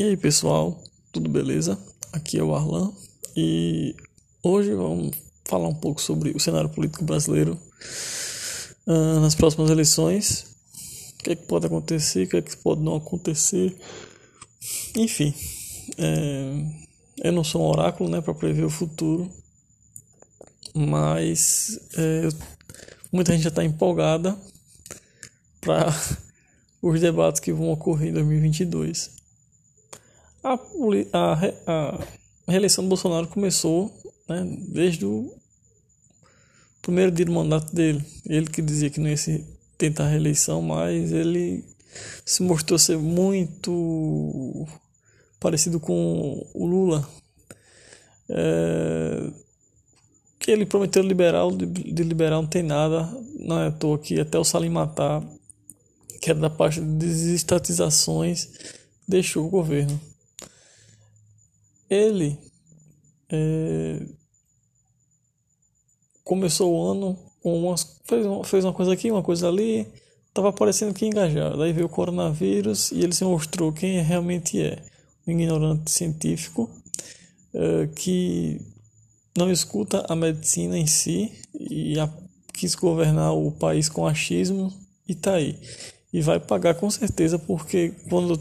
[0.00, 1.78] E aí pessoal, tudo beleza?
[2.10, 2.90] Aqui é o Arlan
[3.36, 3.94] e
[4.42, 7.60] hoje vamos falar um pouco sobre o cenário político brasileiro
[8.86, 10.46] uh, nas próximas eleições.
[11.12, 13.76] O que, é que pode acontecer, o que, é que pode não acontecer.
[14.96, 15.34] Enfim,
[15.98, 16.64] é,
[17.22, 19.30] eu não sou um oráculo né, para prever o futuro,
[20.74, 22.26] mas é,
[23.12, 24.34] muita gente já está empolgada
[25.60, 25.94] para
[26.80, 29.19] os debates que vão ocorrer em 2022.
[30.42, 30.58] A,
[31.12, 31.32] a,
[32.46, 33.92] a reeleição do Bolsonaro começou
[34.26, 35.34] né, desde o
[36.80, 38.02] primeiro dia do mandato dele.
[38.24, 39.44] Ele que dizia que não ia se
[39.76, 41.62] tentar a reeleição, mas ele
[42.24, 44.66] se mostrou ser muito
[45.38, 47.06] parecido com o Lula.
[48.30, 49.30] É,
[50.38, 53.06] que ele prometeu liberal, de, de liberal não tem nada,
[53.38, 55.22] não é à toa que até o Salim Matar,
[56.22, 58.48] que era da parte de desestatizações,
[59.06, 60.00] deixou o governo
[61.90, 62.38] ele
[63.28, 64.00] é,
[66.22, 69.86] começou o ano com umas, fez, uma, fez uma coisa aqui, uma coisa ali,
[70.28, 71.60] estava parecendo que engajado.
[71.62, 74.82] Aí veio o coronavírus e ele se mostrou quem realmente é.
[75.26, 76.70] Um ignorante científico
[77.52, 78.60] é, que
[79.36, 82.08] não escuta a medicina em si e a,
[82.54, 84.72] quis governar o país com achismo
[85.08, 85.58] e tá aí.
[86.12, 88.40] E vai pagar com certeza, porque quando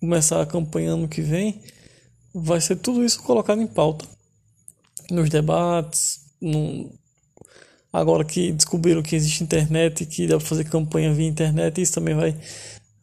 [0.00, 1.60] começar a campanha ano que vem,
[2.38, 4.04] vai ser tudo isso colocado em pauta
[5.10, 6.20] nos debates,
[7.92, 11.94] agora que descobriram que existe internet e que dá para fazer campanha via internet, isso
[11.94, 12.36] também vai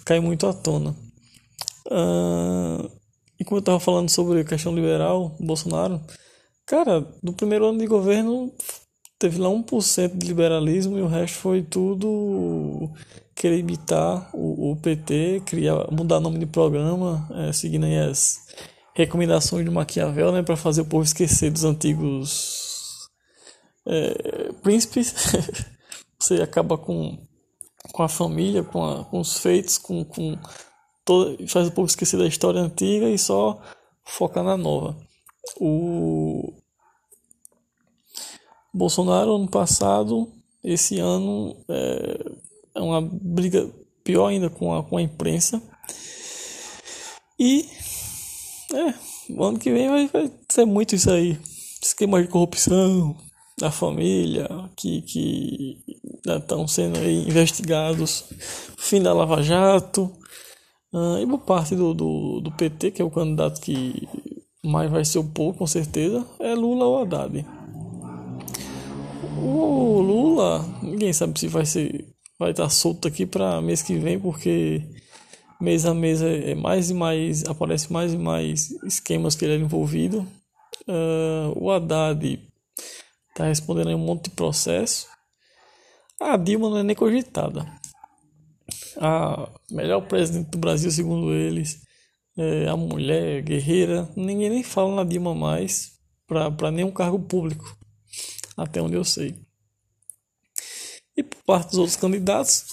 [0.05, 0.95] cair muito à tona.
[1.87, 3.03] Uh...
[3.39, 5.99] E como eu estava falando sobre a questão liberal, Bolsonaro,
[6.65, 8.53] cara, do primeiro ano de governo
[9.19, 12.89] teve lá 1% de liberalismo e o resto foi tudo
[13.35, 18.39] querer imitar o, o PT, criar, mudar nome de programa, é, seguindo aí as
[18.93, 23.09] recomendações de Maquiavel, né, para fazer o povo esquecer dos antigos
[23.85, 25.13] é, príncipes.
[26.19, 27.17] Você acaba com,
[27.91, 30.37] com a família, com, a, com os feitos, com, com
[31.03, 33.61] todo, faz o povo esquecer da história antiga e só
[34.05, 34.95] foca na nova.
[35.59, 36.53] O
[38.73, 40.31] Bolsonaro ano passado,
[40.63, 42.31] esse ano é,
[42.75, 43.69] é uma briga
[44.03, 45.61] pior ainda com a, com a imprensa.
[47.37, 47.67] E
[48.73, 48.93] é,
[49.29, 51.37] o ano que vem vai, vai ser muito isso aí.
[51.81, 53.15] Esquema de corrupção
[53.57, 55.77] da família, que, que
[56.25, 58.25] estão sendo aí investigados.
[58.77, 60.11] Fim da Lava Jato.
[60.93, 64.07] Uh, e por parte do, do, do PT, que é o candidato que
[64.63, 67.45] mais vai ser o povo, com certeza, é Lula ou Haddad.
[69.37, 74.19] O Lula, ninguém sabe se vai ser vai estar solto aqui para mês que vem,
[74.19, 74.81] porque
[75.63, 79.57] mês a mês é, mais e mais aparece mais e mais esquemas que ele é
[79.57, 80.27] envolvido.
[80.85, 82.39] Uh, o Haddad
[83.29, 85.07] está respondendo a um monte de processo.
[86.19, 87.65] A Dilma não é nem cogitada.
[88.97, 91.81] A melhor presidente do Brasil segundo eles
[92.37, 94.09] é a mulher guerreira.
[94.17, 95.93] Ninguém nem fala na Dilma mais
[96.27, 97.77] para nenhum cargo público
[98.57, 99.35] até onde eu sei.
[101.15, 102.65] E por parte dos outros candidatos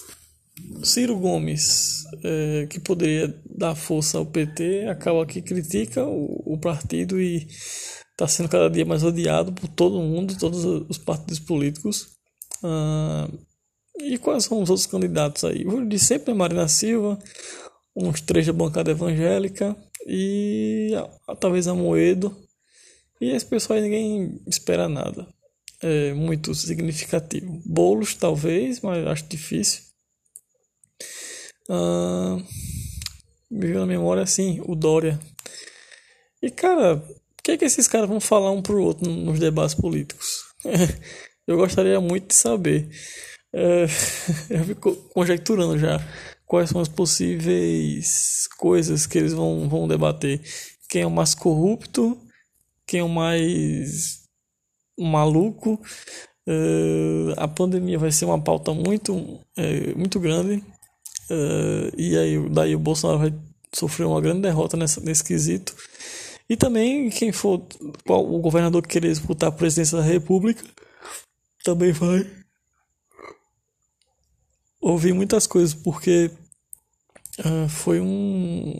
[0.83, 7.21] Ciro Gomes, é, que poderia dar força ao PT, acaba que critica o, o partido
[7.21, 7.47] e
[8.11, 12.09] está sendo cada dia mais odiado por todo mundo, todos os partidos políticos.
[12.63, 13.27] Ah,
[13.99, 15.65] e quais são os outros candidatos aí?
[15.65, 17.17] O de sempre é Marina Silva,
[17.95, 19.75] uns três da bancada evangélica
[20.07, 20.91] e
[21.39, 22.35] talvez a Moedo.
[23.19, 25.27] E esse pessoal aí ninguém espera nada.
[25.81, 27.61] É muito significativo.
[27.65, 29.90] Bolos talvez, mas acho difícil.
[31.71, 32.43] Uh,
[33.49, 35.17] me veio na memória assim, o Dória.
[36.41, 39.73] E cara, o que é que esses caras vão falar um pro outro nos debates
[39.73, 40.43] políticos?
[41.47, 42.89] eu gostaria muito de saber.
[43.53, 43.85] É,
[44.49, 45.99] eu fico conjecturando já
[46.45, 50.41] quais são as possíveis coisas que eles vão, vão debater.
[50.89, 52.17] Quem é o mais corrupto?
[52.85, 54.23] Quem é o mais
[54.99, 55.81] maluco?
[56.45, 60.61] Uh, a pandemia vai ser uma pauta muito, uh, muito grande.
[61.29, 63.33] Uh, e aí daí o Bolsonaro vai
[63.73, 65.75] sofrer uma grande derrota nessa, nesse quesito.
[66.49, 67.65] E também quem for
[68.05, 70.63] qual, o governador que querer disputar a presidência da República
[71.63, 72.29] também vai
[74.81, 76.31] ouvir muitas coisas, porque
[77.39, 78.73] uh, foi um,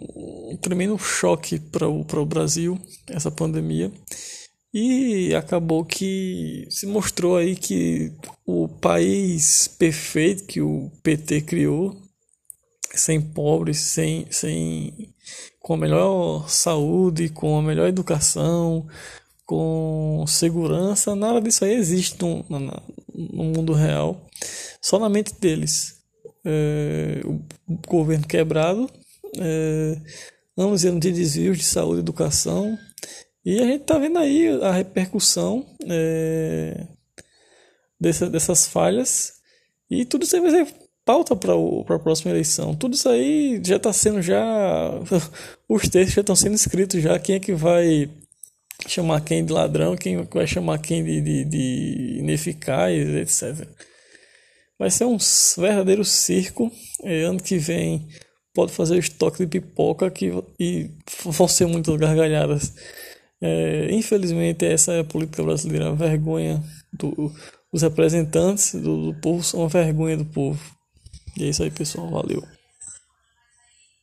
[0.52, 3.92] um, tremendo choque para o Brasil essa pandemia.
[4.74, 8.12] E acabou que se mostrou aí que
[8.46, 12.01] o país perfeito que o PT criou
[13.00, 15.14] sem pobres, sem, sem
[15.60, 18.88] com a melhor saúde, com a melhor educação,
[19.46, 24.30] com segurança, nada disso aí existe no, no, mundo real,
[24.82, 26.00] só na mente deles.
[26.44, 27.40] É, o
[27.88, 28.90] governo quebrado,
[29.38, 29.98] é,
[30.58, 32.78] anos e anos de desvios de saúde e educação,
[33.46, 36.88] e a gente está vendo aí a repercussão é,
[38.00, 39.34] dessa, dessas falhas,
[39.90, 40.74] e tudo isso aí vai ser
[41.06, 42.76] pauta para a próxima eleição.
[42.76, 44.92] Tudo isso aí já está sendo já.
[45.68, 47.18] Os textos já estão sendo escritos já.
[47.20, 48.10] Quem é que vai
[48.88, 53.68] chamar quem de ladrão, quem vai chamar quem de, de, de ineficaz, etc.
[54.78, 55.18] Vai ser um
[55.58, 56.72] verdadeiro circo.
[57.04, 58.08] É, ano que vem
[58.54, 60.90] pode fazer o estoque de pipoca que, e
[61.26, 62.74] vão ser muitas gargalhadas.
[63.42, 66.64] É, infelizmente, essa é a política brasileira, a vergonha
[66.94, 67.32] do,
[67.72, 70.60] dos representantes do, do povo são a vergonha do povo.
[71.38, 72.10] E é isso aí, pessoal.
[72.10, 72.44] Valeu.